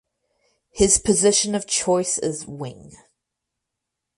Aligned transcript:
His 0.71 0.97
position 0.97 1.53
of 1.53 1.67
choice 1.67 2.17
is 2.17 2.47
Wing. 2.47 2.93